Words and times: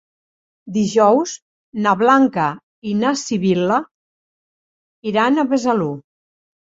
Dijous 0.75 1.33
na 1.87 1.91
Blanca 1.99 2.45
i 2.91 2.93
na 3.01 3.11
Sibil·la 3.23 3.77
iran 5.13 5.37
a 5.37 5.47
Besalú. 5.53 5.91